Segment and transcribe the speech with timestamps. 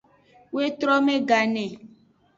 [0.55, 1.67] Wetrome gane.